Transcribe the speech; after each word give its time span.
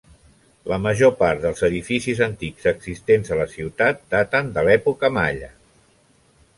La 0.71 0.79
major 0.85 1.11
part 1.19 1.43
dels 1.43 1.61
edificis 1.67 2.23
antics 2.29 2.67
existents 2.73 3.31
a 3.31 3.39
la 3.43 3.47
ciutat 3.55 4.03
daten 4.17 4.53
de 4.57 4.69
l'època 4.71 5.15
Malla. 5.21 5.57